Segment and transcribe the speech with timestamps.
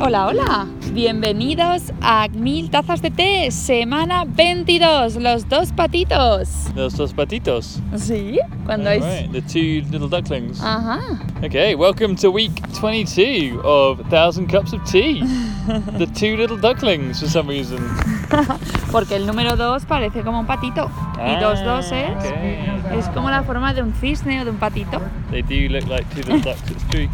[0.00, 0.66] Hola, hola.
[0.92, 6.48] Bienvenidos a Mil Tazas de Té, semana 22, los dos patitos.
[6.76, 7.80] Los dos patitos.
[7.96, 8.38] ¿Sí?
[8.64, 9.00] Cuando hay...
[9.00, 10.60] Right, the two little ducklings.
[10.62, 11.00] Ajá.
[11.44, 15.20] Okay, welcome to week 22 of 1000 Cups of Tea.
[15.98, 17.78] the two little ducklings for some reason.
[18.92, 20.88] Porque el número 2 parece como un patito.
[21.18, 22.08] Y dos dos es...
[22.08, 22.98] Ah, okay.
[22.98, 25.00] Es como la forma de un cisne o de un patito.
[25.32, 27.08] They do look like two little ducks, it's true.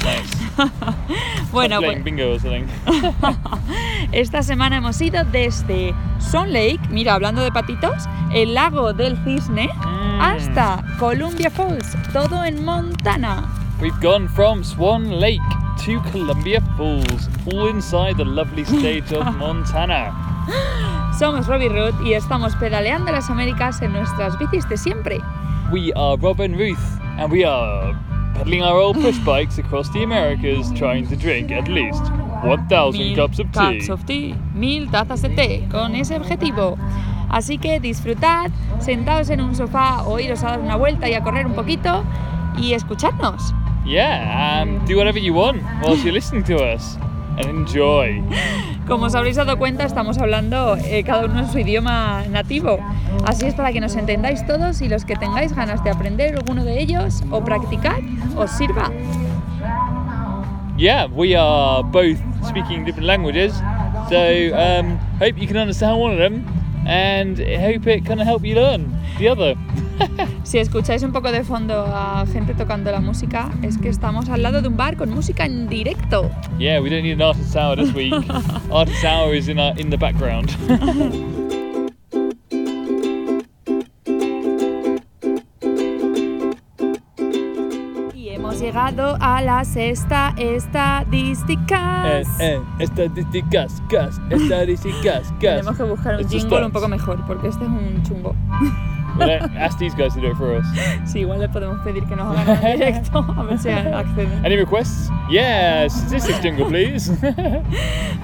[1.52, 2.22] Bueno, pues bingo
[4.12, 9.68] esta semana hemos ido desde Swan Lake, mira, hablando de patitos, el lago del cisne,
[10.10, 10.20] Mm.
[10.20, 13.44] hasta Columbia Falls, todo en Montana.
[13.80, 15.40] We've gone from Swan Lake
[15.86, 20.12] to Columbia Falls, all inside the lovely state of Montana.
[21.18, 25.18] Somos Robbie Root y estamos pedaleando las Américas en nuestras bicis de siempre.
[25.72, 26.78] We are Rob and Ruth,
[27.18, 27.94] and we are
[28.34, 32.02] pedaling our old push bikes across the Americas, trying to drink at least
[32.44, 33.52] 1,000 cups of tea.
[33.52, 36.78] cups of tea, mil tazas de té, con ese objetivo.
[37.28, 38.50] Así que disfrutad,
[38.80, 42.04] sentados en un sofá o iros a dar una vuelta y a correr un poquito
[42.58, 43.54] y escuchadnos.
[43.84, 46.96] Yeah, and do whatever you want whilst you're listening to us,
[47.40, 48.22] enjoy.
[48.86, 52.78] Como os habréis dado cuenta, estamos hablando eh, cada uno en su idioma nativo.
[53.24, 56.64] Así es para que nos entendáis todos y los que tengáis ganas de aprender alguno
[56.64, 58.00] de ellos o practicar,
[58.36, 58.90] os sirva.
[60.76, 63.52] Yeah, we are both speaking different languages,
[64.08, 64.16] so
[64.54, 66.44] um, hope you can understand one of them,
[66.86, 69.54] and hope it can help you learn the other.
[70.42, 74.42] Si escucháis un poco de fondo a gente tocando la música, es que estamos al
[74.42, 76.30] lado de un bar con música en directo.
[76.58, 78.12] Yeah, we don't need an artist hour this week.
[78.72, 80.50] artist hour is in our, in the background.
[88.14, 92.26] Y hemos llegado a las esta estadísticas.
[92.40, 95.56] eh, eh, estadísticas, gas, estadísticas, gas.
[95.60, 98.34] Tenemos que buscar un jingle un poco mejor, porque este es un chungo.
[99.20, 100.66] Don't ask these guys to do it for us.
[101.04, 104.44] Sí, igual le podemos pedir que nos hagan en directo, a ver si acceden.
[104.44, 105.10] Any requests?
[105.30, 107.10] Yes, statistics jingle, please.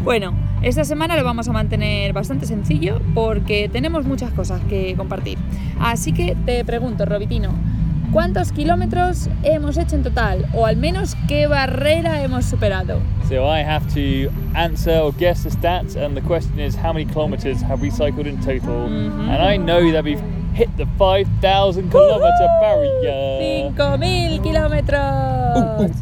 [0.03, 5.37] Bueno, esta semana lo vamos a mantener bastante sencillo porque tenemos muchas cosas que compartir.
[5.81, 7.51] Así que te pregunto, Robitino,
[8.13, 10.47] ¿cuántos kilómetros hemos hecho en total?
[10.55, 13.01] O al menos qué barrera hemos superado.
[13.29, 17.05] so I have to answer or guess the stats, and the question is how many
[17.07, 18.89] kilometers have we cycled in total?
[18.89, 19.29] Mhm.
[19.29, 20.23] And I know that we've
[20.57, 23.71] hit the 5,000 kilometer barrier.
[23.77, 25.93] 5.000 kilómetros.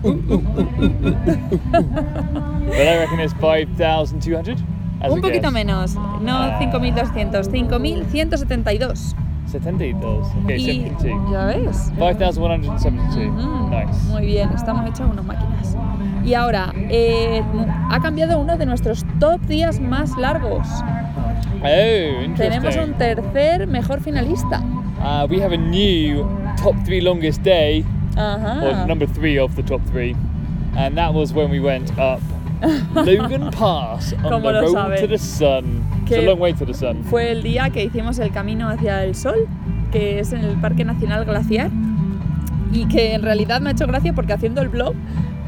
[2.67, 4.59] But I reckon it's 5,200.
[5.03, 5.53] as Un poquito guess.
[5.53, 6.59] menos, no Ah.
[6.59, 9.15] 5.200, 5.172.
[9.47, 10.27] 72.
[10.45, 11.31] Okay, Y 72.
[11.31, 11.93] ya ves.
[11.99, 13.29] 5,172.
[13.29, 14.09] Ujú, Nice.
[14.09, 15.77] Muy bien, estamos hechos unas máquinas.
[16.25, 17.43] Y ahora, eh,
[17.91, 20.67] ha cambiado uno de nuestros top días más largos.
[21.63, 22.35] Oh.
[22.37, 24.61] Tenemos un tercer mejor finalista.
[25.01, 26.25] Uh, we have a new
[26.57, 27.85] top three longest day,
[28.17, 28.87] or Ajá.
[28.87, 30.15] number three of the top three,
[30.77, 32.21] and that was when we went up
[32.95, 35.01] Logan Pass on ¿Cómo the road sabe?
[35.01, 35.85] to the sun.
[36.07, 37.03] It's a long way to the sun.
[37.05, 39.47] Fue el día que hicimos el camino hacia el sol,
[39.91, 41.71] que es en el Parque Nacional Glaciar,
[42.73, 44.95] y que en realidad me ha hecho gracia porque haciendo el blog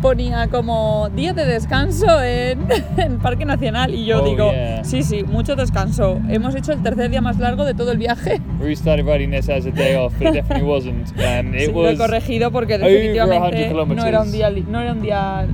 [0.02, 4.84] ponía como día de descanso en, en Parque Nacional y yo Oh, digo, yeah.
[4.84, 6.20] sí, sí, mucho descanso.
[6.28, 8.40] Hemos hecho el tercer día más largo de todo el viaje.
[8.60, 11.12] We started writing this as a day off, but it definitely wasn't.
[11.18, 14.80] And it Sí, lo he was corregido porque definitivamente 100 no era un día, no
[14.80, 15.46] era un día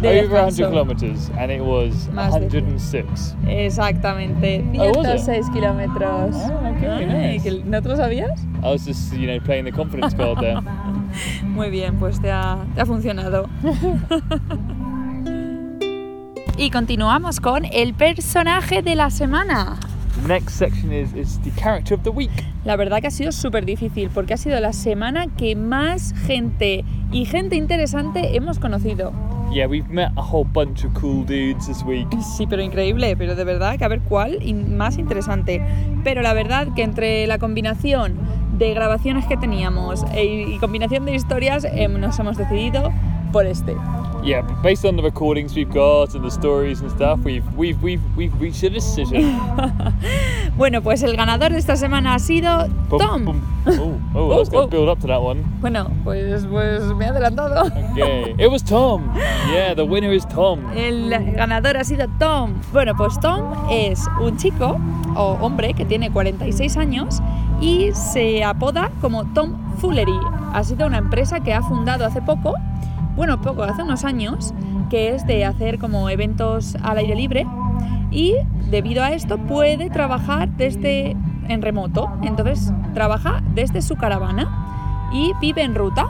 [0.00, 0.70] de over 100 descanso.
[0.70, 3.36] kilometers, and it was Más de- 106.
[3.48, 5.26] Exactamente, Oh, was it?
[5.26, 6.36] 106 kilómetros.
[6.36, 7.62] Oh, okay, nice.
[7.66, 8.30] ¿No te lo sabías?
[8.62, 10.56] I was just, you know, playing the confidence card there.
[11.44, 13.48] Muy bien, pues te ha, te ha funcionado.
[16.56, 19.78] y continuamos con el personaje de la semana.
[20.22, 22.30] The next section is, is the character of the week.
[22.64, 26.84] La verdad que ha sido súper difícil porque ha sido la semana que más gente
[27.10, 29.12] y gente interesante hemos conocido.
[29.52, 32.06] Yeah, we've met a whole bunch of cool dudes this week.
[32.36, 35.60] Sí, pero increíble, pero de verdad que a ver cuál in- más interesante.
[36.04, 38.14] Pero la verdad que entre la combinación
[38.60, 42.92] de grabaciones que teníamos e- y combinación de historias em, nos hemos decidido
[43.32, 43.74] por este.
[44.22, 47.80] Yeah, but based on the recordings we've got and the stories and stuff, we've we've
[47.82, 49.40] we've we've reached a decision.
[50.56, 53.24] Bueno, pues el ganador de esta semana ha sido Boom, Tom.
[53.24, 53.40] boom.
[53.66, 54.68] Oh, oh, I was Oh, going oh.
[54.68, 55.42] to build up to that one.
[55.62, 57.64] Bueno, pues, pues me he adelantado.
[57.92, 59.10] Okay, it was Tom.
[59.54, 60.60] Yeah, the winner is Tom.
[60.76, 62.60] El ganador ha sido Tom.
[62.72, 64.78] Bueno, pues Tom es un chico
[65.16, 67.20] o hombre que tiene 46 años
[67.60, 70.18] y se apoda como Tom Foolery.
[70.52, 72.54] Ha sido una empresa que ha fundado hace poco,
[73.16, 74.52] bueno, poco, hace unos años,
[74.88, 77.46] que es de hacer como eventos al aire libre
[78.10, 78.34] y
[78.70, 81.16] debido a esto puede trabajar desde
[81.48, 82.10] en remoto.
[82.22, 86.06] Entonces trabaja desde su caravana y vive en ruta.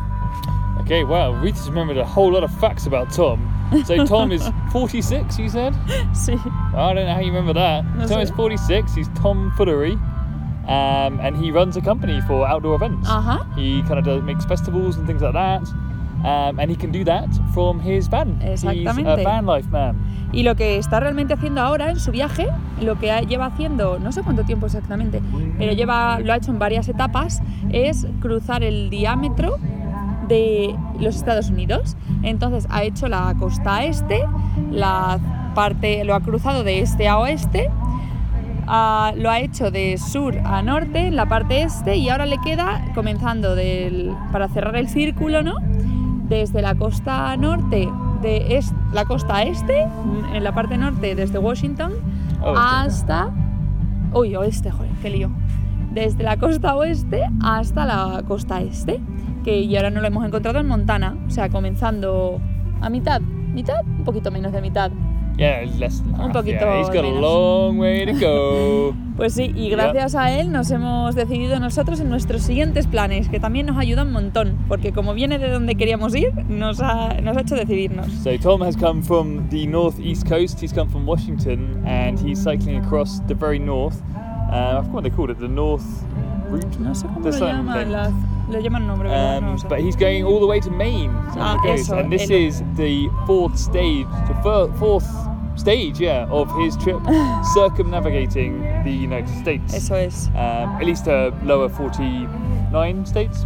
[0.82, 3.38] Okay, wow, we just remembered a whole lot of facts about Tom.
[3.84, 4.42] So Tom is
[4.72, 5.72] 46, you said?
[6.12, 6.32] Sí.
[6.74, 7.84] I don't know how you remember that.
[7.96, 8.22] No Tom sé.
[8.24, 9.96] is 46, he's Tom Footery,
[10.66, 13.08] um, and he runs a company for outdoor events.
[13.08, 13.46] Ajá.
[13.56, 15.62] He kind of does, makes festivals and things like that.
[16.22, 18.38] Um, and he can do that from his van.
[18.42, 19.24] He's a Exactamente.
[19.24, 19.96] van life man.
[20.32, 22.46] Y lo que está realmente haciendo ahora en su viaje,
[22.80, 25.22] lo que lleva haciendo, no sé cuánto tiempo exactamente,
[25.58, 29.58] pero lleva, lo ha hecho en varias etapas, es cruzar el diámetro
[30.28, 31.96] de los Estados Unidos.
[32.22, 34.20] Entonces ha hecho la costa este,
[34.70, 35.18] la
[35.54, 37.70] parte, lo ha cruzado de este a oeste,
[39.16, 42.84] lo ha hecho de sur a norte, en la parte este, y ahora le queda,
[42.94, 45.54] comenzando del, para cerrar el círculo, ¿no?
[46.28, 47.88] Desde la costa norte,
[48.22, 49.86] de es- la costa este,
[50.34, 51.92] en la parte norte desde Washington,
[52.56, 53.30] hasta...
[54.12, 55.30] Uy, oeste, joder, qué lío.
[55.92, 59.00] Desde la costa oeste hasta la costa este,
[59.44, 62.40] que y ahora no lo hemos encontrado en Montana, o sea, comenzando
[62.80, 64.90] a mitad, mitad, un poquito menos de mitad.
[65.40, 66.78] Yeah, less than Un half, poquito yeah.
[66.80, 67.20] He's got a menos.
[67.22, 68.94] long way to go.
[69.20, 73.38] Pues sí, y gracias a él nos hemos decidido nosotros en nuestros siguientes planes, que
[73.38, 77.36] también nos ayuda un montón, porque como viene de donde queríamos ir, nos ha, nos
[77.36, 78.06] ha hecho decidirnos.
[78.24, 80.58] So Tom has come from the northeast coast.
[80.62, 84.00] He's come from Washington, and he's cycling across the very north.
[84.50, 85.84] Uh, I forgot what they called it, the North
[86.48, 86.78] Route.
[86.80, 87.92] No sé cómo The lo llaman, thing.
[87.92, 88.12] la-
[88.50, 89.68] le llaman nombre, no Um, sé.
[89.68, 91.10] but he's going all the way to Maine.
[91.34, 95.06] so Ah, eso, and this el- is the fourth stage, the fourth
[95.60, 97.00] stage, yeah, of his trip
[97.54, 99.74] circumnavigating the United States.
[99.74, 100.28] Eso es.
[100.28, 103.44] Um, at least uh, lower 49 states,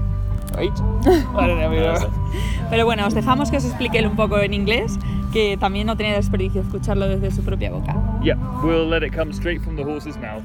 [0.54, 0.72] or eight.
[1.36, 1.72] I don't know.
[1.72, 2.68] you know.
[2.70, 4.98] Pero bueno, os dejamos que os explique él un poco en inglés,
[5.32, 7.94] que también no tenía desperdicio escucharlo desde su propia boca.
[8.22, 10.42] Yeah, we'll let it come straight from the horse's mouth.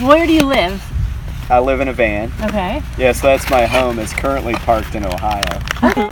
[0.00, 0.80] Where do you live?
[1.50, 2.30] I live in a van.
[2.44, 2.80] Okay.
[2.96, 3.98] Yes, that's my home.
[3.98, 5.42] It's currently parked in Ohio.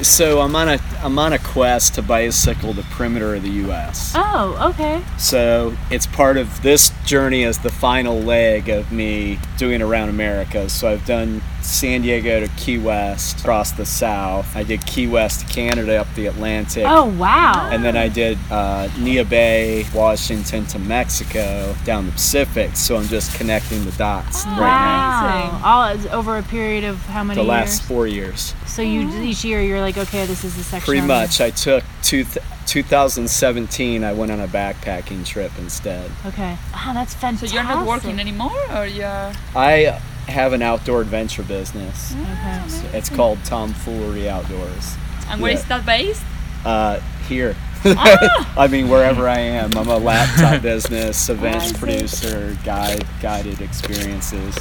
[0.03, 4.13] so I'm on a I'm on a quest to bicycle the perimeter of the U.S.
[4.15, 5.03] Oh, okay.
[5.19, 10.69] So it's part of this journey as the final leg of me doing around America.
[10.69, 14.57] So I've done San Diego to Key West, across the South.
[14.57, 16.85] I did Key West to Canada up the Atlantic.
[16.87, 17.69] Oh, wow.
[17.71, 22.77] And then I did uh, Nia Bay, Washington to Mexico, down the Pacific.
[22.77, 25.61] So I'm just connecting the dots right wow.
[25.65, 27.89] All is over a period of how many The last years?
[27.89, 28.55] four years.
[28.67, 30.87] So you each year you're like, okay, this is the section.
[30.87, 31.41] Pretty much.
[31.41, 32.25] I took two,
[32.67, 34.05] 2017.
[34.05, 36.11] I went on a backpacking trip instead.
[36.27, 36.57] Okay.
[36.73, 37.51] Wow, that's fantastic.
[37.51, 39.33] So you're not working anymore, or you're...
[39.55, 42.13] I have an outdoor adventure business.
[42.13, 42.97] Okay.
[42.97, 44.95] It's called Tomfoolery Outdoors.
[45.29, 45.59] And where Yeah.
[45.59, 46.23] is that based?
[46.65, 47.55] Uh, here.
[47.85, 48.55] Ah!
[48.59, 49.77] I mean, wherever I am.
[49.77, 51.75] I'm a laptop business, events see.
[51.79, 54.57] producer, guide, guided experiences.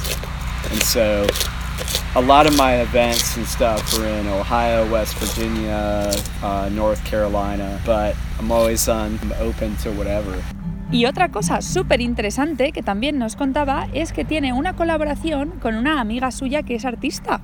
[0.70, 1.26] And so
[2.14, 7.80] a lot of my events and stuff are in Ohio, West Virginia, uh, North Carolina,
[7.84, 10.42] but I'm always on, I'm open to whatever.
[10.92, 15.76] Y otra cosa súper interesante que también nos contaba es que tiene una colaboración con
[15.76, 17.40] una amiga suya que es artista.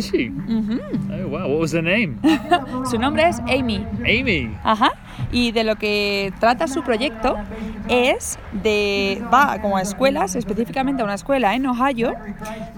[0.00, 0.30] She?
[0.30, 0.80] Ujú.
[1.10, 2.16] Oh wow, what was her name?
[2.90, 3.86] Su nombre es Amy.
[4.00, 4.50] Amy.
[4.62, 4.92] Ajá.
[5.30, 7.36] Y de lo que trata su proyecto
[7.88, 9.22] es de.
[9.32, 12.14] va como a escuelas, específicamente a una escuela en Ohio,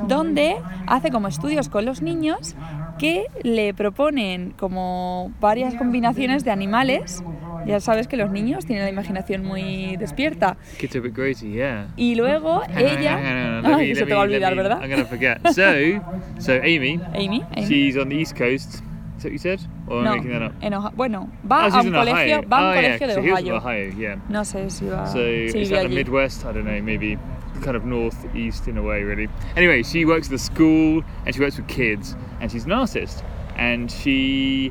[0.06, 0.56] donde
[0.86, 2.54] hace como estudios con los niños
[2.98, 7.22] que le proponen como varias combinaciones de animales.
[7.66, 10.56] Ya sabes que los niños tienen la imaginación muy despierta.
[10.78, 11.88] Kids are a bit crazy, yeah.
[11.96, 13.60] Y luego ella.
[13.64, 14.80] Ay, se te va a olvidar, me- ¿verdad?
[14.80, 15.40] I'm gonna forget.
[15.52, 16.00] So,
[16.38, 17.42] so Amy, Amy.
[17.56, 17.66] Amy.
[17.66, 18.82] she's on the east coast.
[19.16, 19.60] Is that what you said?
[19.88, 20.52] Or no, I making that up?
[20.60, 22.48] en Oha- bueno, va oh, a un colegio, Ohio.
[22.48, 23.56] va a un oh, yeah, colegio de was in Ohio.
[23.56, 24.16] Ohio, yeah.
[24.28, 25.06] No sé si va.
[25.06, 25.94] So si vive like the.
[25.94, 26.44] Midwest.
[26.44, 27.18] I don't know, maybe
[27.62, 29.28] kind of northeast in a way, really.
[29.56, 33.24] Anyway, she works at the school and she works with kids, and she's an artist,
[33.56, 34.70] and she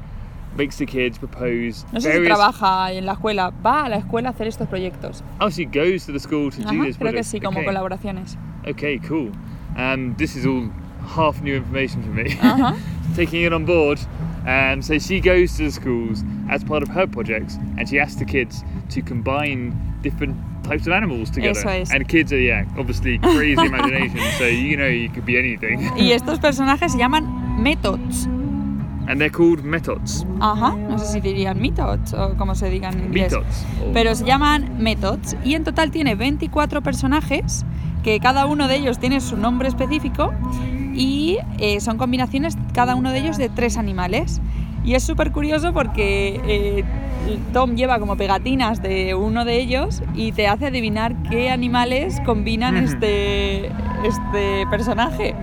[0.57, 2.27] makes the kids propose No sé si various.
[2.37, 5.23] trabaja en la escuela, va a la escuela a hacer estos proyectos.
[5.41, 7.65] oh, she goes to the school to do Ajá, this creo que sí, como okay.
[7.65, 8.37] colaboraciones.
[8.67, 9.31] Okay, cool.
[9.77, 10.69] Um, this is all
[11.15, 12.33] half new information for me.
[12.41, 12.73] Uh-huh.
[13.15, 13.99] Taking it on board.
[14.47, 18.15] Um, so she goes to the schools as part of her projects, and she asks
[18.15, 21.67] the kids to combine different types of animals together.
[21.67, 21.91] Es.
[21.91, 24.19] And kids are, yeah, obviously crazy imagination.
[24.37, 25.79] So you know you could be anything.
[25.97, 28.27] Y estos personajes se llaman methods.
[29.07, 30.25] And they're called metods.
[30.39, 33.31] Ajá, no sé si dirían methods o como se digan en inglés.
[33.33, 33.65] Metods.
[33.85, 37.65] or- Pero se llaman methods y en total tiene 24 personajes
[38.03, 40.31] que cada uno de ellos tiene su nombre específico
[40.93, 44.41] y eh, son combinaciones cada uno de ellos de tres animales.
[44.83, 46.83] Y es súper curioso porque eh,
[47.53, 52.75] Tom lleva como pegatinas de uno de ellos y te hace adivinar qué animales combinan
[52.75, 52.85] Ujú.
[52.85, 53.65] este,
[54.05, 55.33] este personaje.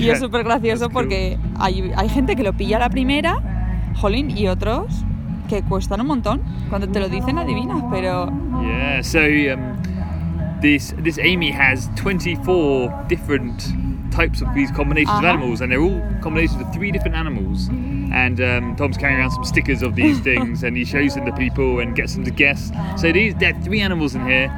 [0.00, 3.38] Y es súper gracioso porque hay, hay gente que lo pilla a la primera,
[3.96, 5.04] jolín, y otros
[5.48, 6.40] que cuestan un montón.
[6.68, 8.30] Cuando te lo dicen adivinas, pero
[8.62, 9.20] Yeah, so
[9.52, 9.76] um,
[10.60, 13.74] this this Amy has 24 different
[14.10, 17.68] types of these combinations of animals, and they're all combinations of three different animals.
[18.12, 21.32] And um, Tom's carrying around some stickers of these things, and he shows them to
[21.32, 22.70] people and gets them to guess.
[22.96, 24.48] So these there are three animals in here.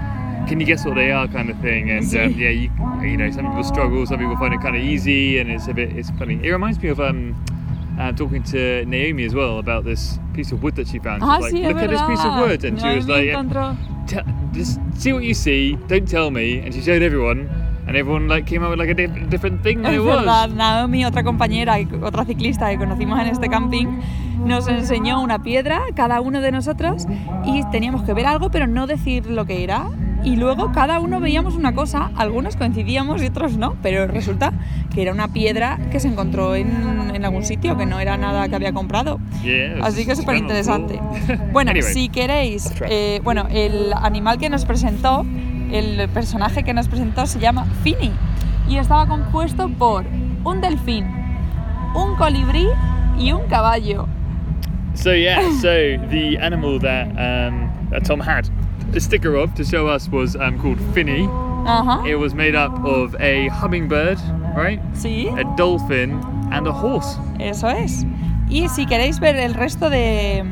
[0.48, 1.90] Can you guess what they are, kind of thing?
[1.90, 2.70] And um, yeah, you,
[3.00, 5.72] you know, some people struggle, some people find it kind of easy, and it's a
[5.74, 6.38] bit it's funny.
[6.42, 7.34] It reminds me of um,
[7.98, 11.22] uh, talking to Naomi as well about this piece of wood that she found.
[11.22, 13.32] Ah, sí, like, look at this piece of wood, and she was like,
[14.52, 15.76] just see what you see.
[15.88, 16.58] Don't tell me.
[16.58, 17.48] And she showed everyone,
[17.86, 20.18] and everyone like came up with like a di- different thing than Es it was.
[20.20, 23.86] verdad, Naomi, otra compañera, otra ciclista que conocimos en este camping,
[24.44, 27.06] nos enseñó una piedra, cada uno de nosotros,
[27.46, 29.88] y teníamos que ver algo, pero no decir lo que era.
[30.24, 34.52] Y luego cada uno veíamos una cosa, algunos coincidíamos y otros no, pero resulta
[34.94, 38.48] que era una piedra que se encontró en, en algún sitio, que no era nada
[38.48, 39.18] que había comprado.
[39.80, 40.98] Was Así que es súper interesante.
[40.98, 41.38] cool.
[41.52, 45.26] Bueno, Anyway, si queréis, eh, bueno, el animal que nos presentó,
[45.72, 48.12] el personaje que nos presentó se llama Fini
[48.68, 50.04] y estaba compuesto por
[50.44, 51.04] un delfín,
[51.96, 52.68] un colibrí
[53.18, 54.06] y un caballo.
[54.94, 55.68] So yeah, so
[56.10, 58.44] the animal that um, that Tom had
[58.94, 61.28] a sticker of to show us was um, called Finny.
[61.66, 62.04] Ajá.
[62.06, 64.18] It was made up of a hummingbird,
[64.56, 64.80] right?
[64.94, 66.20] Sí, A dolphin
[66.52, 67.18] and a horse.
[67.38, 68.04] eso es.
[68.48, 70.44] Y si queréis ver el resto de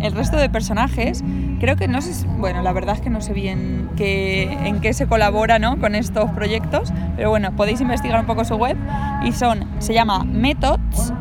[0.00, 1.24] el resto de personajes,
[1.58, 4.92] creo que no sé, bueno, la verdad es que no sé bien qué, en qué
[4.92, 5.78] se colabora, ¿no?
[5.78, 8.76] con estos proyectos, pero bueno, podéis investigar un poco su web
[9.24, 11.14] y son se llama Methods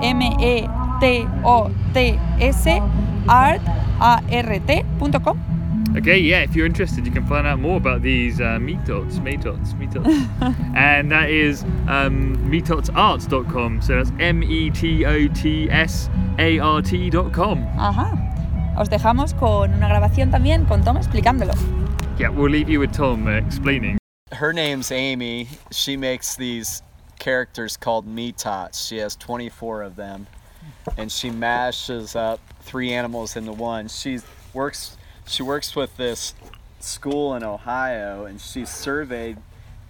[0.00, 0.66] M E
[1.00, 2.80] T O T S
[3.28, 3.60] art
[4.00, 5.36] a r t.com.
[5.94, 9.74] Okay, yeah, if you're interested, you can find out more about these uh, metods, metods,
[9.74, 10.06] metods.
[10.74, 13.82] and that is um, metodsarts.com.
[13.82, 16.08] So that's M E T O T S
[16.38, 17.58] A R T.com.
[17.78, 18.74] Ajá.
[18.78, 21.52] Os dejamos con una grabación también con Tom explicándolo.
[22.18, 23.98] Yeah, we'll leave you with Tom uh, explaining.
[24.32, 25.46] Her name's Amy.
[25.72, 26.82] She makes these
[27.18, 28.88] characters called Metots.
[28.88, 30.26] She has 24 of them,
[30.96, 33.88] and she mashes up three animals into one.
[33.88, 34.20] She
[34.54, 34.96] works.
[35.32, 36.34] She works with this
[36.78, 39.38] school in Ohio, and she surveyed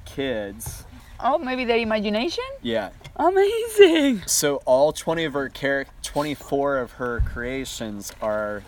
[0.04, 0.84] kids.
[1.18, 2.44] Oh, maybe their imagination?
[2.62, 2.90] Yeah.
[3.16, 4.22] Amazing.
[4.26, 8.62] So all 20 of her char- 24 of her creations are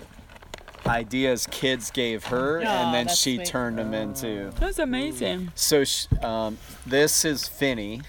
[0.84, 3.46] ideas kids gave her, Aw, and then she sweet.
[3.46, 4.50] turned them into.
[4.58, 5.52] That's amazing.
[5.54, 8.02] So sh- um, this is Finny.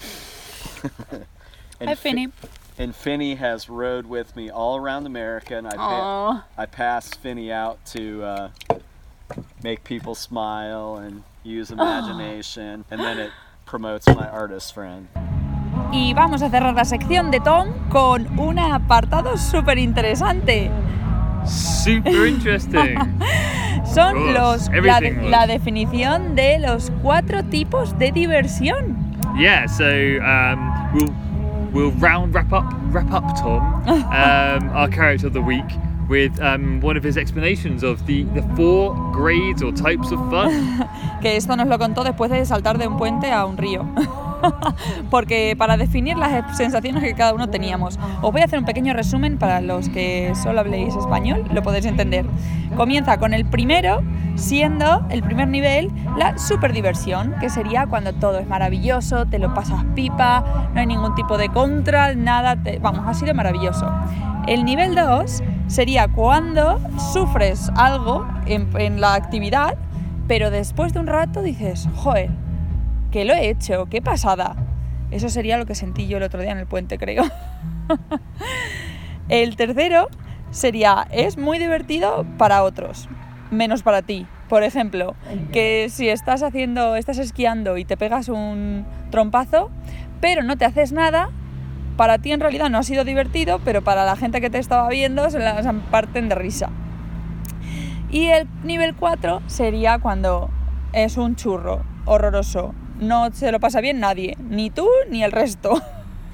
[0.82, 2.28] Hi, Fi- Finny.
[2.78, 6.44] And Finny has rode with me all around America, and I pa- Aw.
[6.58, 8.48] I passed Finny out to uh,
[9.62, 13.32] make people smile and use imagination, and then it
[13.64, 15.08] promotes my artist friend.
[15.92, 20.70] Y vamos a cerrar la sección de Tom con un apartado súper interesante.
[21.46, 22.96] Super interesting.
[23.86, 28.96] Son Was, los, la, everything la definición de los cuatro tipos de diversión.
[29.38, 29.84] yeah, so
[30.22, 31.14] um, we'll
[31.76, 35.64] we'll round wrap up wrap up Tom, um, our character of the week,
[36.08, 40.88] with um, one of his explanations of the the four grades or types of fun.
[41.20, 43.86] Que esto nos lo contó después de saltar de un puente a un río.
[45.10, 48.92] Porque para definir las sensaciones que cada uno teníamos, os voy a hacer un pequeño
[48.94, 52.26] resumen para los que solo habléis español, lo podéis entender.
[52.76, 54.02] Comienza con el primero,
[54.34, 59.84] siendo el primer nivel la superdiversión, que sería cuando todo es maravilloso, te lo pasas
[59.94, 63.90] pipa, no hay ningún tipo de contra, nada, vamos, ha sido maravilloso.
[64.46, 66.78] El nivel 2 sería cuando
[67.12, 69.76] sufres algo en, en la actividad,
[70.28, 72.30] pero después de un rato dices, joder,
[73.16, 74.56] que lo he hecho, qué pasada.
[75.10, 77.24] Eso sería lo que sentí yo el otro día en el puente, creo.
[79.30, 80.08] el tercero
[80.50, 83.08] sería, es muy divertido para otros,
[83.50, 84.26] menos para ti.
[84.50, 85.14] Por ejemplo,
[85.50, 89.70] que si estás haciendo, estás esquiando y te pegas un trompazo,
[90.20, 91.30] pero no te haces nada,
[91.96, 94.90] para ti en realidad no ha sido divertido, pero para la gente que te estaba
[94.90, 96.68] viendo se la se parten de risa.
[98.10, 100.50] Y el nivel 4 sería cuando
[100.92, 102.74] es un churro horroroso.
[103.00, 105.80] No se lo pasa bien nadie, ni tú ni el resto.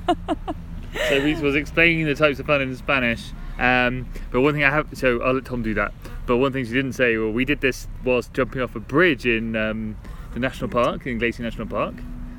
[1.09, 3.33] so Reese was explaining the types of fun in Spanish.
[3.59, 5.93] Um, but one thing I have, so I'll let Tom do that.
[6.27, 9.27] But one thing she didn't say, well, we did this whilst jumping off a bridge
[9.27, 9.97] in um,
[10.35, 11.95] the national park, in Glacier National Park,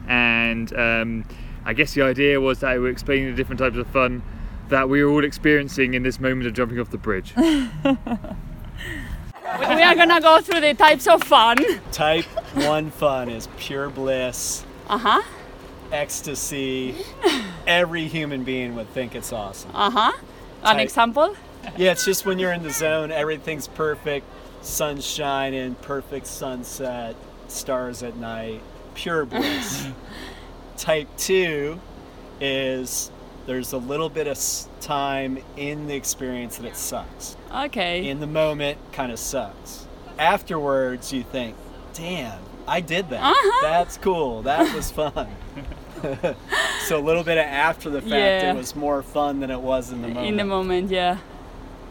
[0.08, 1.25] and um,
[1.65, 4.24] I guess the idea was that we were explaining the different types of fun
[4.70, 7.34] that we were all experiencing in this moment of jumping off the bridge.
[9.60, 11.58] We are gonna go through the types of fun.
[11.92, 15.22] Type 1 fun is pure bliss, Uh huh.
[15.91, 16.95] ecstasy.
[17.65, 19.72] Every human being would think it's awesome.
[19.74, 20.12] Uh huh.
[20.63, 21.36] An Type- example?
[21.77, 24.25] Yeah, it's just when you're in the zone, everything's perfect,
[24.62, 27.15] Sunshine and perfect sunset,
[27.50, 28.62] stars at night,
[28.95, 29.88] pure bliss.
[30.77, 31.79] Type 2
[32.39, 33.12] is
[33.45, 34.38] there's a little bit of
[34.79, 37.36] time in the experience that it sucks.
[37.53, 38.07] Okay.
[38.07, 39.86] In the moment, kind of sucks.
[40.17, 41.57] Afterwards, you think,
[41.93, 43.21] damn, I did that.
[43.23, 43.59] Uh-huh.
[43.62, 44.41] That's cool.
[44.43, 45.27] That was fun.
[46.88, 48.51] so a little bit of after the fact, Yeah.
[48.51, 50.27] it was more fun than it was in the moment.
[50.27, 51.17] In the moment, yeah.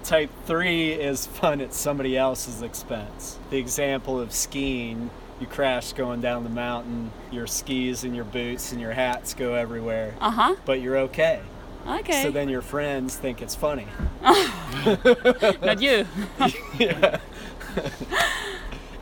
[0.04, 3.38] Type 3 is fun at somebody else's expense.
[3.50, 8.72] The example of skiing, you crash going down the mountain, your skis and your boots
[8.72, 10.54] and your hats go everywhere, Uh huh.
[10.66, 11.40] but you're okay.
[11.86, 12.22] Okay.
[12.22, 13.86] So then your friends think it's funny.
[14.22, 16.06] Not you.
[16.78, 17.18] yeah.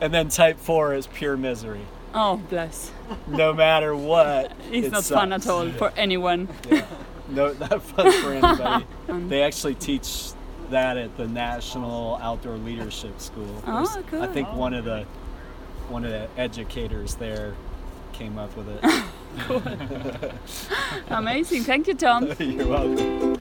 [0.01, 1.85] And then type 4 is pure misery.
[2.13, 2.91] Oh, bless.
[3.27, 5.49] No matter what, It's it not fun at sucks.
[5.49, 6.49] all for anyone.
[6.69, 6.85] Yeah.
[7.29, 8.85] No, not fun for anybody.
[9.07, 9.29] Um.
[9.29, 10.31] they actually teach
[10.69, 13.63] that at the National Outdoor Leadership School.
[13.65, 14.21] Oh, cool.
[14.21, 15.05] I think one of the
[15.87, 17.53] one of the educators there
[18.13, 20.33] came up with it.
[21.09, 21.63] Amazing.
[21.63, 22.33] Thank you, Tom.
[22.39, 23.40] You're welcome.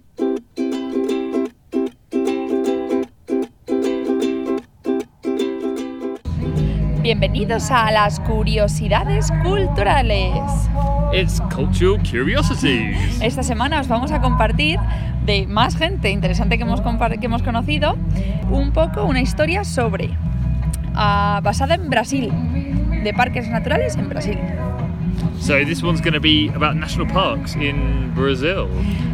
[7.03, 10.35] Bienvenidos a las curiosidades culturales.
[11.15, 13.23] It's cultural curiosities.
[13.23, 14.79] Esta semana os vamos a compartir
[15.25, 17.97] de más gente interesante que hemos, que hemos conocido
[18.51, 20.11] un poco una historia sobre,
[20.95, 22.31] ah, basada en Brasil,
[23.03, 24.39] de parques naturales en Brasil.
[25.41, 28.69] So this one's going to be about national parks in Brazil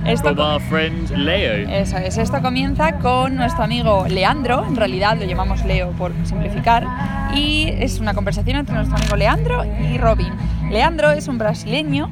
[0.05, 1.69] Esto from our friend Leo.
[1.71, 6.85] Eso es, esto comienza con nuestro amigo Leandro, en realidad lo llamamos Leo por simplificar,
[7.35, 10.33] y es una conversación entre nuestro amigo Leandro y Robin.
[10.71, 12.11] Leandro es un brasileño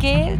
[0.00, 0.38] que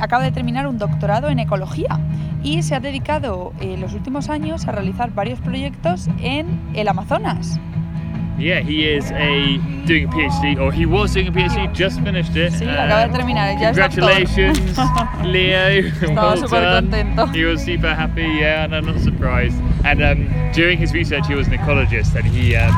[0.00, 2.00] acaba de terminar un doctorado en ecología
[2.42, 7.58] y se ha dedicado en los últimos años a realizar varios proyectos en el Amazonas.
[8.38, 12.36] Yeah, he is a doing a PhD, or he was doing a PhD, just finished
[12.36, 12.52] it.
[12.52, 13.72] Sí, lo acaba de terminar, ya.
[13.72, 14.78] Congratulations,
[15.24, 15.58] Leo.
[15.58, 16.84] Estaba well súper done.
[16.88, 17.26] contento.
[17.34, 18.22] He was super happy.
[18.22, 19.56] Yeah, and I'm not surprised.
[19.84, 22.72] And um, during his research, he was an ecologist, and he um,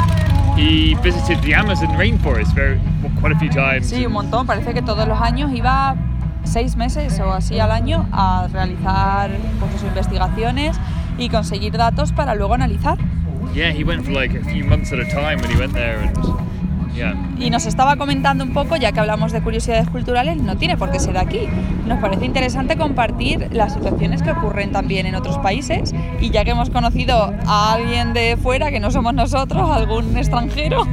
[0.60, 2.78] he visited the Amazon rainforest very
[3.20, 3.90] quite a few times.
[3.90, 4.46] Sí, un montón.
[4.46, 5.96] Parece que todos los años iba
[6.44, 10.78] seis meses o así al año a realizar pues, sus investigaciones
[11.18, 12.98] y conseguir datos para luego analizar.
[13.54, 15.98] Yeah, he went for like a few months at a time when he went there,
[15.98, 16.14] and
[16.94, 17.14] yeah.
[17.38, 20.90] Y nos estaba comentando un poco, ya que hablamos de curiosidades culturales, no tiene por
[20.90, 21.48] qué ser aquí.
[21.86, 26.50] Nos parece interesante compartir las situaciones que ocurren también en otros países y ya que
[26.50, 30.86] hemos conocido a alguien de fuera, que no somos nosotros, algún extranjero,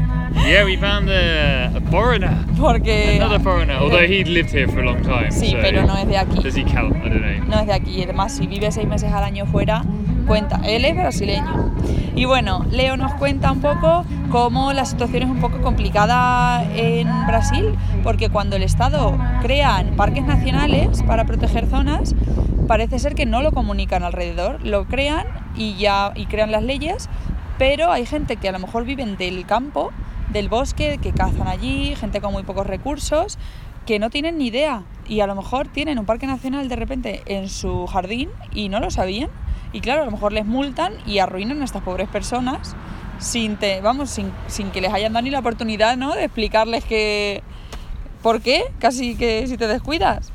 [0.45, 2.29] Yeah, we found a, a foreigner.
[2.59, 3.15] porque...
[3.19, 5.31] Another foreigner, although he'd lived here for a long time.
[5.31, 6.43] Sí, so pero no es de aquí.
[6.43, 6.95] Does he count?
[7.03, 7.47] I don't know.
[7.49, 8.03] no es de aquí.
[8.03, 9.83] Además, si vive seis meses al año fuera,
[10.35, 11.71] Él es brasileño.
[12.15, 17.07] Y bueno, Leo nos cuenta un poco cómo la situación es un poco complicada en
[17.27, 22.13] Brasil, porque cuando el Estado crean parques nacionales para proteger zonas,
[22.67, 24.59] parece ser que no lo comunican alrededor.
[24.65, 27.07] Lo crean y ya y crean las leyes,
[27.57, 29.91] pero hay gente que a lo mejor viven del campo,
[30.33, 33.37] del bosque, que cazan allí, gente con muy pocos recursos,
[33.85, 37.23] que no tienen ni idea y a lo mejor tienen un parque nacional de repente
[37.27, 39.29] en su jardín y no lo sabían
[39.73, 42.75] y claro, a lo mejor les multan y arruinan a estas pobres personas
[43.19, 46.15] sin te, vamos, sin, sin que les hayan dado ni la oportunidad, ¿no?
[46.15, 47.41] de explicarles que
[48.21, 48.65] ¿por qué?
[48.79, 50.31] Casi que si te descuidas.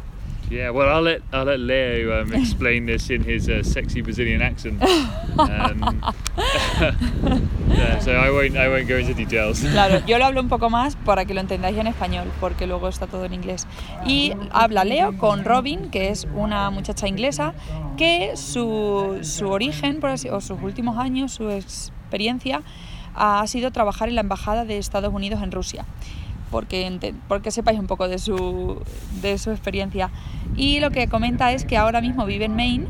[0.52, 4.42] Yeah, well, I'll let I'll let Leo um, explain this in his uh, sexy Brazilian
[4.42, 4.82] accent.
[5.32, 6.02] Um,
[6.36, 9.62] yeah, so I won't I won't go into details.
[9.62, 12.86] Claro, yo lo hablo un poco más para que lo entendáis en español, porque luego
[12.88, 13.66] está todo en inglés.
[14.04, 17.54] Y habla Leo con Robin, que es una muchacha inglesa,
[17.96, 22.60] que su, su origen, por así, o sus últimos años, su experiencia,
[23.14, 25.86] ha sido trabajar en la Embajada de Estados Unidos en Rusia.
[26.52, 28.80] Porque, porque sepáis un poco de su,
[29.20, 30.10] de su experiencia.
[30.54, 32.86] Y lo que comenta es que ahora mismo vive en Maine,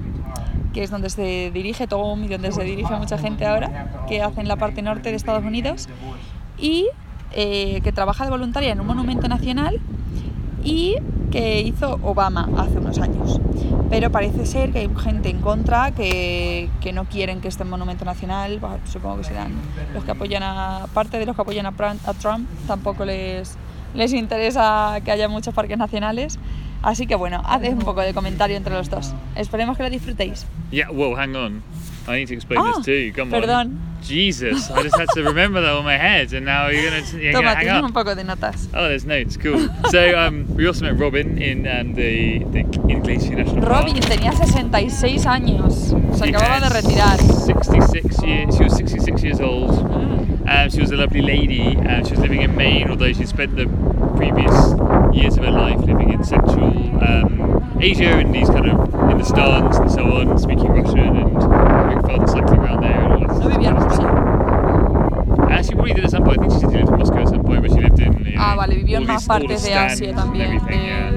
[0.74, 4.40] que es donde se dirige Tom y donde se dirige mucha gente ahora, que hace
[4.40, 5.88] en la parte norte de Estados Unidos,
[6.58, 6.88] y
[7.32, 9.80] eh, que trabaja de voluntaria en un monumento nacional
[10.64, 10.96] y
[11.32, 13.40] que hizo Obama hace unos años.
[13.90, 17.70] Pero parece ser que hay gente en contra que, que no quieren que esté en
[17.70, 19.52] monumento nacional, bah, supongo que serán
[19.94, 23.56] los que apoyan a, parte de los que apoyan a, a Trump, tampoco les,
[23.94, 26.38] les interesa que haya muchos parques nacionales.
[26.82, 29.14] Así que bueno, haced un poco de comentario entre los dos.
[29.36, 30.46] Esperemos que lo disfrutéis.
[30.70, 31.62] Yeah, well, hang on.
[32.08, 33.12] I need to explain Ah, this too.
[33.14, 33.48] Come perdón.
[33.66, 33.78] on.
[34.02, 37.30] Jesus, I just had to remember that on my head, and now you're gonna, you're
[37.32, 37.84] Toma, gonna hang up.
[37.84, 38.66] un poco de notas.
[38.74, 39.36] Oh, there's notes.
[39.36, 39.68] Cool.
[39.90, 42.60] so um, we also met Robin in um, the the
[42.90, 44.06] in Glacier National Robin Park.
[44.10, 45.94] tenía 66 años.
[46.18, 47.16] Se acababa de retirar.
[47.20, 48.56] 66 years.
[48.56, 49.70] She was 66 years old.
[50.48, 51.76] Um, she was a lovely lady.
[51.76, 53.66] Uh, she was living in Maine, although she spent the
[54.16, 54.52] previous
[55.14, 58.78] years of her life living in Central um, Asia and these kind of
[59.12, 63.00] in the stands and so on, speaking Russian and having fun cycling around there.
[63.00, 63.96] And all that ¿No vivía en kind of Rusia?
[63.96, 65.50] stuff.
[65.50, 66.38] Uh, she probably did at some point.
[66.38, 68.12] I think she did live in Moscow at some point, but she lived in.
[68.24, 70.46] You know, Ah, vale, vivió en más partes de Asia también.
[70.54, 71.10] everything, yeah.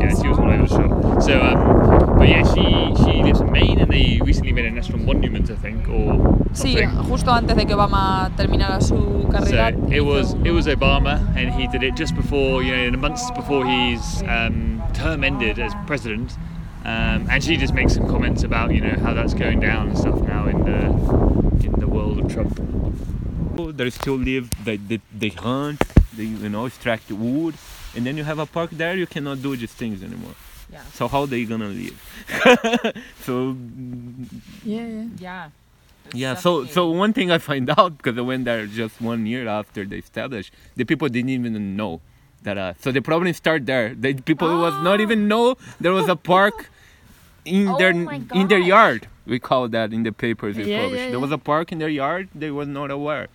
[0.00, 1.22] Yeah, she was all over the shop.
[1.22, 4.98] So, um, but yeah, she she lives in Maine, and they recently made a national
[5.00, 6.90] monument, I think, or Sí, something.
[7.08, 9.72] justo antes de que Obama terminara su carrera.
[9.72, 12.92] So it was it was Obama, and he did it just before you know, in
[12.92, 16.32] the months before his um, term ended as president.
[16.84, 19.98] Um, and she just makes some comments about you know how that's going down and
[19.98, 22.56] stuff now in the in the world of Trump.
[23.76, 25.82] They still live, they, they, they hunt,
[26.16, 27.54] they you know extract wood,
[27.94, 28.96] and then you have a park there.
[28.96, 30.34] You cannot do these things anymore.
[30.72, 30.82] Yeah.
[30.94, 32.00] So how they gonna live?
[33.20, 33.56] so
[34.64, 35.04] Yeah, yeah.
[35.18, 35.48] Yeah.
[36.14, 36.34] yeah.
[36.34, 39.84] So so one thing I find out because I went there just one year after
[39.84, 42.00] they established, the people didn't even know
[42.42, 42.56] that.
[42.56, 43.94] Uh, so the problem start there.
[43.94, 46.69] The people was not even know there was a park
[47.58, 47.92] in Oh their
[48.40, 49.02] in their yard.
[49.32, 51.04] We call that in the papers we Yeah, published.
[51.04, 52.24] yeah, There was a park in their yard.
[52.42, 53.26] They was not aware.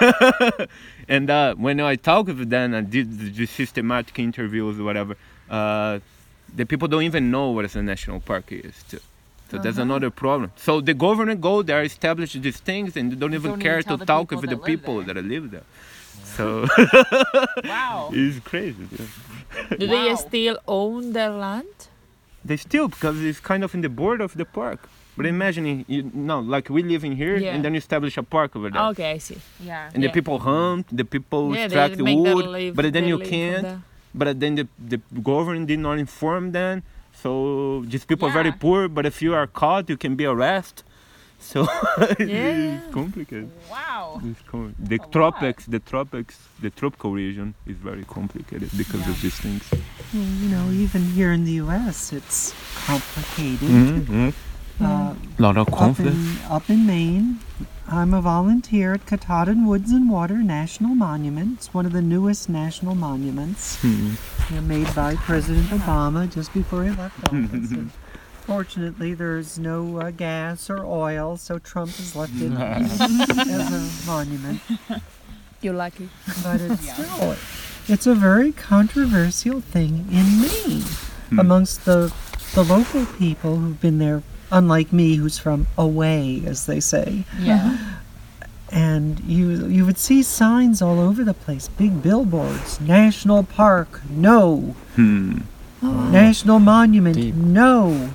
[1.14, 5.14] and uh, when I talk with them, I did the the systematic interviews, whatever.
[5.58, 5.94] Uh,
[6.60, 8.74] the people don't even know what a national park is.
[8.90, 9.00] Too.
[9.50, 9.88] So that's Uh-huh.
[9.88, 10.48] another problem.
[10.66, 13.98] So the government go there, establish these things, and they don't even Don't care even
[13.98, 15.14] to talk with the people there.
[15.14, 15.66] that live there.
[16.36, 16.44] So
[17.72, 17.98] Wow.
[18.20, 18.86] it's crazy.
[18.98, 19.76] yeah.
[19.80, 21.78] Do they still own their land?
[22.44, 24.80] They still because it's kind of in the border of the park.
[25.16, 27.54] But imagine you know, like we live in here, Yeah.
[27.54, 28.82] and then you establish a park over there.
[28.90, 29.38] Okay, I see.
[29.60, 29.90] Yeah.
[29.94, 30.08] And Yeah.
[30.08, 33.18] the people hunt, the people Yeah, extract they make their wood, live- but then you
[33.18, 33.62] can't.
[33.62, 33.80] there.
[34.14, 36.82] But then the, the government did not inform them.
[37.22, 40.82] So these people are very poor, but if you are caught, you can be arrested.
[41.52, 41.58] So
[42.18, 42.76] Yeah.
[42.78, 43.50] it's complicated.
[43.70, 44.20] Wow.
[44.24, 45.12] It's com- the lot.
[45.12, 49.62] tropics, the tropics, the tropical region is very complicated because of these things.
[50.14, 52.54] You know, even here in the U.S., it's
[52.86, 53.68] complicated.
[53.68, 54.30] Mm-hmm.
[54.80, 57.40] Uh, lot of up, in, up in Maine,
[57.88, 61.58] I'm a volunteer at Katahdin Woods and Water National Monument.
[61.58, 63.78] It's one of the newest national monuments.
[63.80, 64.12] Hmm.
[64.50, 67.72] They're made by President Obama just before he left office.
[67.72, 67.90] And
[68.46, 74.60] fortunately, there's no uh, gas or oil, so Trump has left it as a monument.
[75.60, 76.08] You're lucky.
[76.44, 77.34] but it's still
[77.88, 80.84] it's a very controversial thing in Maine
[81.38, 82.12] amongst the
[82.54, 87.24] the local people who've been there unlike me who's from away as they say.
[87.40, 87.76] Yeah.
[88.70, 91.68] and you you would see signs all over the place.
[91.68, 92.80] Big billboards.
[92.80, 94.74] National park no.
[94.96, 95.38] Hmm.
[95.82, 97.34] national monument Deep.
[97.34, 98.10] no.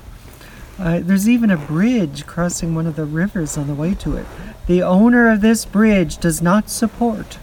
[0.78, 4.26] Uh, there's even a bridge crossing one of the rivers on the way to it.
[4.66, 7.38] The owner of this bridge does not support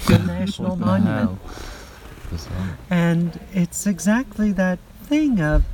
[0.06, 1.38] the national monument
[2.88, 5.64] and it's exactly that thing of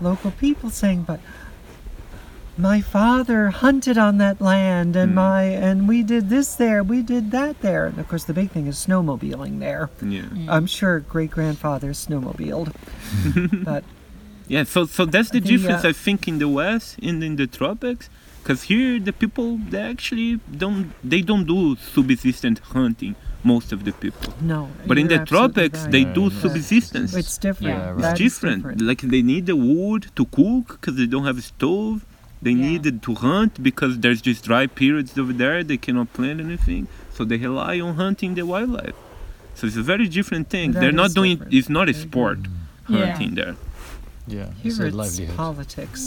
[0.00, 1.20] local people saying, but
[2.56, 7.30] my father hunted on that land and my and we did this there, we did
[7.32, 7.86] that there.
[7.86, 9.90] And of course the big thing is snowmobiling there.
[10.02, 10.28] Yeah.
[10.48, 12.72] I'm sure great grandfather snowmobiled.
[13.64, 13.82] but
[14.46, 17.36] Yeah, so so that's the, The, difference uh, I think in the west and in
[17.36, 18.08] the tropics,
[18.42, 23.16] because here the people they actually don't they don't do subsistence hunting.
[23.44, 24.68] Most of the people, no.
[24.86, 25.92] but in the tropics right.
[25.92, 27.14] they do subsistence.
[27.14, 27.76] It's different.
[27.78, 28.80] Yeah, It's That is different.
[28.80, 31.96] Like they need the wood to cook because they don't have a stove.
[32.40, 32.68] They Yeah.
[32.68, 35.62] need it to hunt because there's just dry periods over there.
[35.62, 38.96] They cannot plant anything, so they rely on hunting the wildlife.
[39.54, 40.72] So it's a very different thing.
[40.72, 41.36] That They're not doing.
[41.36, 41.54] different.
[41.54, 42.50] It's not a sport mm.
[42.88, 43.06] Yeah.
[43.06, 43.56] hunting there.
[44.26, 45.36] Yeah, it's Here a it's livelihood.
[45.36, 46.02] politics.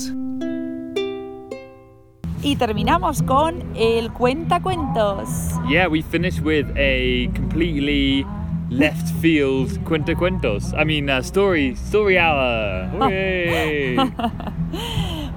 [2.47, 5.27] Y terminamos con el cuentacuentos.
[5.67, 8.25] Yeah, we finished with a completely
[8.69, 10.73] left field cuenta cuentos.
[10.73, 12.87] I mean, uh, story story hour.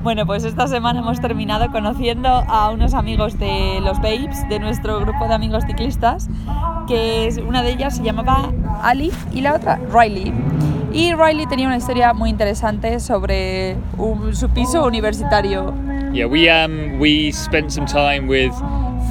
[0.03, 4.99] Bueno, pues esta semana hemos terminado conociendo a unos amigos de los Babes, de nuestro
[5.01, 6.31] grupo de amigos ciclistas,
[6.89, 8.51] que una de ellas se llamaba
[8.83, 10.33] Ali y la otra Riley.
[10.95, 15.75] Y Riley tenía una historia muy interesante sobre un- su piso universitario.
[16.13, 18.53] Yeah, we um we spent some time with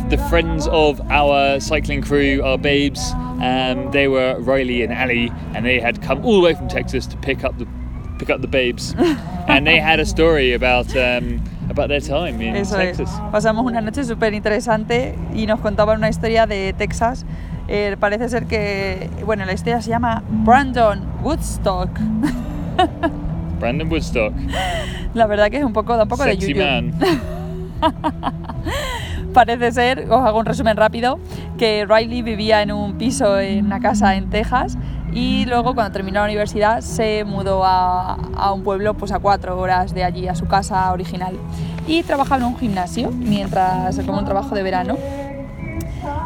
[0.09, 3.13] the friends of our cycling crew, our babes.
[3.41, 7.05] Um, they were Riley and Ali, and they had come all the way from Texas
[7.07, 7.67] to pick up the
[8.17, 8.93] pick up the babes,
[9.47, 12.97] and they had a story about um, about their time in Eso es.
[12.97, 13.09] Texas.
[13.31, 17.25] Pasamos una noche súper interesante y nos contaban una historia de Texas.
[17.67, 21.89] Eh, parece ser que, bueno, la historia se llama Brandon Woodstock.
[23.59, 24.33] Brandon Woodstock,
[25.13, 26.63] La verdad que es un poco, da un poco de yuyu.
[29.33, 31.19] Parece ser, os hago un resumen rápido,
[31.57, 34.77] que Riley vivía en un piso en una casa en Texas
[35.11, 39.59] y luego cuando terminó la universidad se mudó a, a un pueblo pues a cuatro
[39.59, 41.35] horas de allí, a su casa original.
[41.87, 44.97] Y trabajaba en un gimnasio mientras, como un trabajo de verano.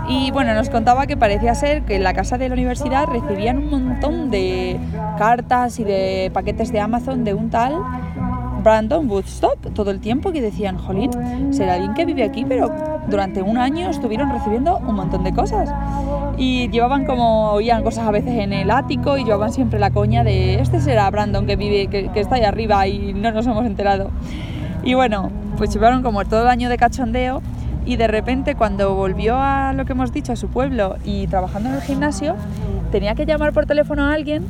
[0.08, 3.58] Y bueno, nos contaba que parecía ser que en la casa de la universidad recibían
[3.58, 4.78] un montón de
[5.18, 7.80] cartas y de paquetes de Amazon de un tal
[8.64, 11.12] Brandon Woodstock todo el tiempo que decían, jolín,
[11.54, 12.74] será alguien que vive aquí, pero
[13.08, 15.70] durante un año estuvieron recibiendo un montón de cosas.
[16.38, 20.24] Y llevaban como, oían cosas a veces en el ático y llevaban siempre la coña
[20.24, 23.66] de, este será Brandon que vive, que, que está ahí arriba y no nos hemos
[23.66, 24.12] enterado.
[24.84, 27.42] Y bueno, pues llevaron como todo el año de cachondeo
[27.86, 31.70] y de repente cuando volvió a lo que hemos dicho, a su pueblo y trabajando
[31.70, 32.36] en el gimnasio,
[32.92, 34.46] tenía que llamar por teléfono a alguien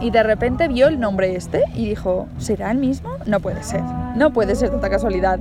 [0.00, 3.10] y de repente vio el nombre este y dijo, ¿será el mismo?
[3.26, 3.82] No puede ser,
[4.16, 5.38] no puede ser tanta casualidad.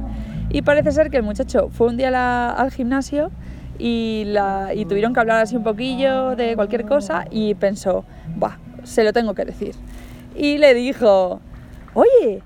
[0.49, 3.29] Y parece ser que el muchacho fue un día al gimnasio
[3.77, 8.03] y, la- y tuvieron que hablar así un poquillo de cualquier cosa y pensó,
[8.41, 9.75] va, se lo tengo que decir.
[10.35, 11.39] Y le dijo,
[11.93, 12.41] oye,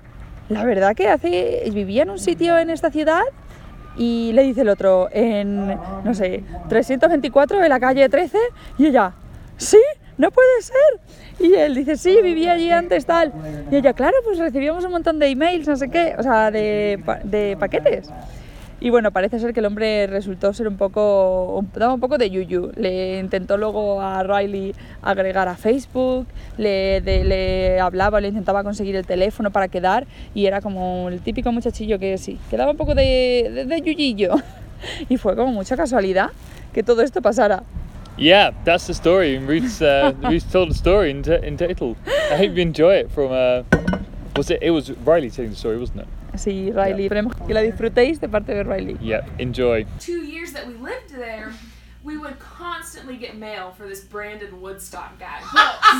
[0.50, 3.22] la verdad que hace, vivía en un sitio en esta ciudad
[3.96, 5.66] y le dice el otro, en,
[6.04, 8.38] no sé, 324 de la calle 13
[8.78, 9.12] y ella,
[9.56, 9.80] ¿sí?
[10.16, 11.00] No puede ser.
[11.40, 13.32] Y él dice, sí, vivía allí antes, tal.
[13.70, 17.02] Y ella, claro, pues recibíamos un montón de emails, no sé qué, o sea, de,
[17.24, 18.08] de paquetes.
[18.84, 22.28] Y bueno, parece ser que el hombre resultó ser un poco, daba un poco de
[22.28, 22.70] yuyu.
[22.76, 26.26] Le intentó luego a Riley agregar a Facebook,
[26.58, 31.20] le, de- le hablaba, le intentaba conseguir el teléfono para quedar y era como el
[31.22, 34.34] típico muchachillo que sí, que daba un poco de, de, de yuyillo.
[35.08, 36.28] Y fue como mucha casualidad
[36.74, 37.62] que todo esto pasara.
[38.18, 39.38] Yeah, that's the story.
[39.38, 41.96] Ruth's uh, Ruth's told the story in, in total.
[42.30, 43.10] I hope you enjoy it.
[43.10, 43.62] From uh,
[44.36, 44.58] was it?
[44.60, 46.08] It was Riley telling the story, wasn't it?
[46.36, 48.96] Sí, Riley, esperemos que la disfrutéis de parte de Riley.
[49.00, 49.38] Yep.
[49.40, 49.86] Enjoy.
[50.00, 51.52] two years that we lived there,
[52.02, 55.40] we would constantly get mail for this Brandon Woodstock guy.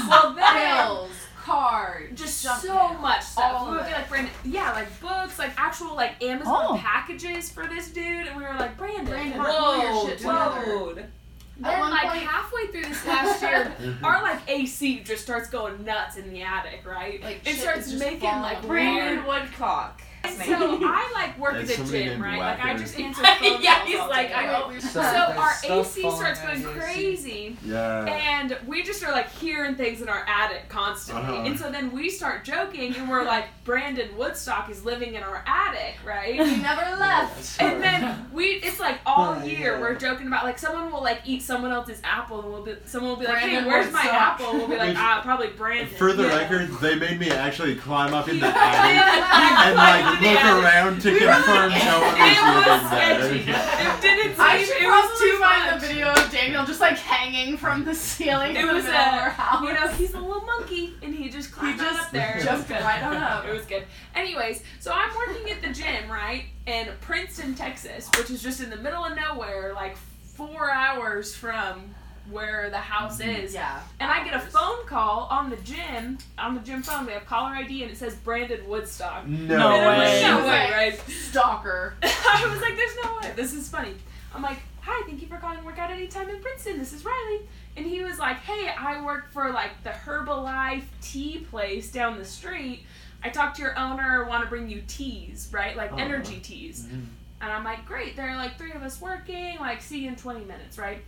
[0.08, 1.10] well, then, Bills,
[1.42, 3.52] cards, just so mail, much stuff.
[3.54, 3.90] all We would it.
[3.90, 6.76] get like Brandon, yeah, like books, like actual like Amazon Oh.
[6.78, 10.18] packages for this dude, and we were like, Brandon, Brandon, come on, your whoa, shit
[10.18, 11.08] together.
[11.56, 14.04] Then like point- halfway through this last year, mm-hmm.
[14.04, 17.22] our like AC just starts going nuts in the attic, right?
[17.22, 18.66] Like it starts making like apart.
[18.66, 20.02] Brandon Woodcock.
[20.30, 22.38] So I like work at the gym, named right?
[22.38, 24.34] Like I just answer phone yeah, he's all like, day.
[24.34, 24.78] I go.
[24.78, 26.64] So There's our AC starts going AC.
[26.78, 27.56] crazy.
[27.64, 28.04] Yeah.
[28.06, 31.22] And we just are like hearing things in our attic constantly.
[31.36, 31.46] Uh-huh.
[31.46, 35.42] And so then we start joking and we're like, Brandon Woodstock is living in our
[35.46, 36.34] attic, right?
[36.34, 37.60] He never left.
[37.60, 39.80] And then we, it's like all Oh, year yeah.
[39.80, 43.10] we're joking about like someone will like eat someone else's apple and we'll be someone
[43.10, 44.50] will be like, Brandon hey, where's my apple?
[44.50, 45.88] And we'll be like, ah, probably Brandon.
[45.96, 46.36] For the Yeah.
[46.36, 50.54] record, they made me actually climb up in the attic and like Yeah.
[50.54, 53.22] look around to confirm no one It was was sketchy.
[53.22, 53.96] living there.
[53.96, 55.80] It didn't seem, I should it was probably too find much.
[55.80, 58.98] the video of Daniel just like hanging from the ceiling It in the was middle
[59.00, 59.62] of our a, house.
[59.64, 62.36] you know, he's a little monkey, and he just climbed on just up there.
[62.38, 62.84] It jumped was good.
[62.84, 63.44] right on up.
[63.46, 63.84] It was good.
[64.14, 68.70] Anyways, so I'm working at the gym, right, in Princeton, Texas, which is just in
[68.70, 69.96] the middle of nowhere, like
[70.36, 71.94] four hours from
[72.30, 73.44] where the house mm-hmm.
[73.44, 73.54] is.
[73.54, 73.80] yeah.
[74.00, 77.06] And I get a phone call on the gym, on the gym phone.
[77.06, 79.26] We have caller ID, and it says Brandon Woodstock.
[79.26, 80.22] No, No And I'm like, way.
[80.22, 81.00] no way, right?
[81.10, 81.94] Stalker.
[82.02, 83.32] I was like, there's no way.
[83.36, 83.94] This is funny.
[84.34, 86.78] I'm like, hi, thank you for calling Workout Anytime in Princeton.
[86.78, 87.40] This is Riley.
[87.76, 92.24] And he was like, hey, I work for like the Herbalife tea place down the
[92.24, 92.84] street.
[93.22, 95.76] I talked to your owner, want to bring you teas, right?
[95.76, 95.96] Like Oh.
[95.96, 96.82] energy teas.
[96.86, 97.04] Mm-hmm.
[97.40, 100.16] And I'm like, great, there are like three of us working, like, see you in
[100.16, 100.98] 20 minutes, right?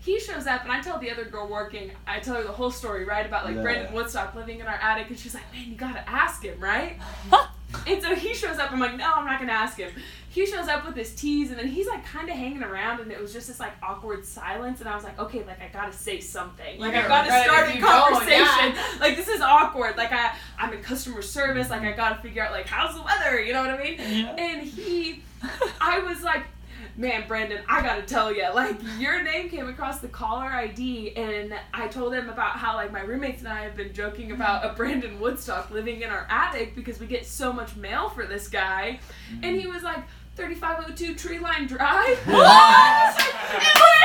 [0.00, 2.70] He shows up and I tell the other girl working, I tell her the whole
[2.70, 3.24] story, right?
[3.26, 3.62] About like Yeah.
[3.62, 6.98] Brandon Woodstock living in our attic, and she's like, man, you gotta ask him, right?
[7.86, 8.72] And so he shows up.
[8.72, 9.92] I'm like, no, I'm not gonna ask him.
[10.28, 13.12] He shows up with his teas, and then he's like kind of hanging around, and
[13.12, 14.80] it was just this like awkward silence.
[14.80, 16.80] And I was like, okay, like I gotta say something.
[16.80, 18.74] Like I gotta right, start a conversation.
[18.74, 18.84] yeah.
[19.00, 19.96] Like this is awkward.
[19.96, 21.70] Like I, I'm in customer service.
[21.70, 23.40] Like I gotta figure out like how's the weather.
[23.40, 24.00] You know what I mean?
[24.00, 25.22] And he,
[25.80, 26.44] I was like.
[26.96, 31.54] Man, Brandon, I gotta tell you, like your name came across the caller ID, and
[31.72, 34.34] I told him about how like my roommates and I have been joking mm-hmm.
[34.34, 38.26] about a Brandon Woodstock living in our attic because we get so much mail for
[38.26, 39.00] this guy,
[39.42, 39.74] and he mm-hmm.
[39.74, 40.04] was like.
[40.36, 42.18] 3502 Tree Line Drive.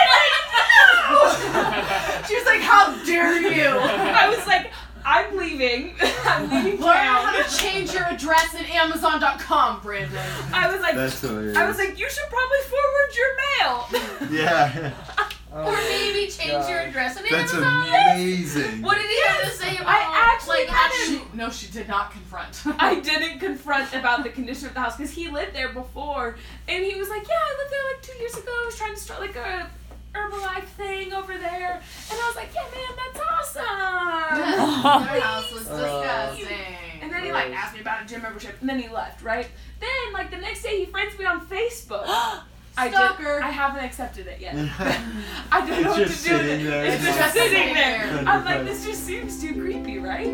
[2.28, 4.72] She was like, "How dare you!" I was like,
[5.06, 5.94] I'm leaving.
[6.26, 10.18] I'm leaving Learn how to change your address at Amazon.com, Brandon.
[10.52, 11.56] I was like, That's hilarious.
[11.56, 14.32] I was like, you should probably forward your mail.
[14.32, 14.94] yeah,
[15.54, 17.88] oh or maybe change your address at that's Amazon.
[17.92, 18.82] That's amazing.
[18.82, 21.72] What did he have to say about I actually like, how kind she, No, she
[21.72, 22.64] did not confront.
[22.80, 26.36] I didn't confront about the condition of the house because he lived there before,
[26.68, 28.52] and he was like, "Yeah, I lived there like two years ago.
[28.52, 29.70] I was trying to start like a
[30.16, 31.74] Herbalife thing over there,"
[32.12, 37.02] and I was like, "Yeah, man, that's awesome." Their house was Uh, disgusting.
[37.02, 39.22] And then he like asked me about a gym membership, and then he left.
[39.24, 39.48] Right?
[39.80, 42.06] Then like the next day, he friends me on Facebook.
[42.78, 43.42] I did- Stalker.
[43.42, 44.54] I haven't accepted it yet.
[45.52, 46.70] I don't know It's what just to do with sitting it.
[46.70, 46.86] there.
[46.86, 48.08] It's just Just sitting sitting there.
[48.08, 48.28] there.
[48.28, 50.34] I'm like, this just seems too creepy, right?